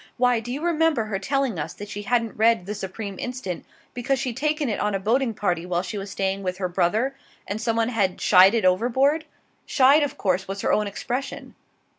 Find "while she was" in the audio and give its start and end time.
5.63-6.09